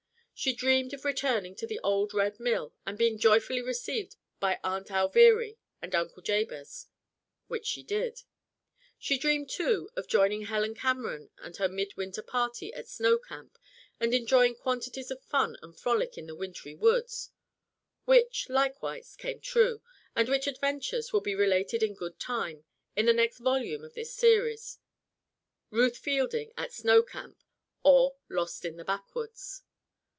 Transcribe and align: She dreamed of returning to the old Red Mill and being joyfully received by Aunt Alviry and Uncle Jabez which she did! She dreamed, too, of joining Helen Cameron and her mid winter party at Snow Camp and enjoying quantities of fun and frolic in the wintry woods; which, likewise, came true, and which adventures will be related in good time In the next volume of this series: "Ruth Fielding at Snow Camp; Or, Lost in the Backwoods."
She 0.33 0.53
dreamed 0.53 0.91
of 0.95 1.05
returning 1.05 1.53
to 1.57 1.67
the 1.67 1.79
old 1.83 2.15
Red 2.15 2.39
Mill 2.39 2.73
and 2.83 2.97
being 2.97 3.19
joyfully 3.19 3.61
received 3.61 4.15
by 4.39 4.57
Aunt 4.63 4.87
Alviry 4.87 5.59
and 5.83 5.93
Uncle 5.93 6.23
Jabez 6.23 6.87
which 7.45 7.67
she 7.67 7.83
did! 7.83 8.23
She 8.97 9.19
dreamed, 9.19 9.51
too, 9.51 9.91
of 9.95 10.07
joining 10.07 10.45
Helen 10.45 10.73
Cameron 10.73 11.29
and 11.37 11.55
her 11.57 11.69
mid 11.69 11.95
winter 11.95 12.23
party 12.23 12.73
at 12.73 12.87
Snow 12.87 13.19
Camp 13.19 13.55
and 13.99 14.15
enjoying 14.15 14.55
quantities 14.55 15.11
of 15.11 15.21
fun 15.21 15.57
and 15.61 15.77
frolic 15.79 16.17
in 16.17 16.25
the 16.25 16.35
wintry 16.35 16.73
woods; 16.73 17.29
which, 18.05 18.49
likewise, 18.49 19.15
came 19.15 19.41
true, 19.41 19.83
and 20.15 20.27
which 20.27 20.47
adventures 20.47 21.13
will 21.13 21.21
be 21.21 21.35
related 21.35 21.83
in 21.83 21.93
good 21.93 22.19
time 22.19 22.63
In 22.95 23.05
the 23.05 23.13
next 23.13 23.37
volume 23.37 23.83
of 23.83 23.93
this 23.93 24.11
series: 24.11 24.79
"Ruth 25.69 25.97
Fielding 25.99 26.51
at 26.57 26.73
Snow 26.73 27.03
Camp; 27.03 27.43
Or, 27.83 28.15
Lost 28.27 28.65
in 28.65 28.77
the 28.77 28.85
Backwoods." 28.85 29.61